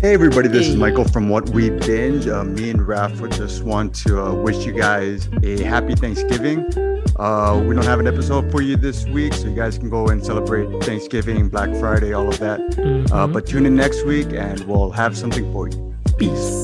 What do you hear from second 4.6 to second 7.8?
you guys a happy Thanksgiving. Uh, we